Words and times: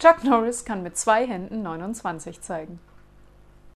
Chuck 0.00 0.24
Norris 0.24 0.64
kann 0.64 0.82
mit 0.82 0.96
zwei 0.96 1.26
Händen 1.26 1.60
29 1.60 2.40
zeigen. 2.40 2.80